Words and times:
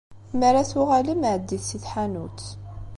Mi 0.37 0.45
ara 0.49 0.69
tuɣalem, 0.71 1.21
ɛeddit 1.31 1.63
si 1.67 1.77
tḥanut. 1.83 2.41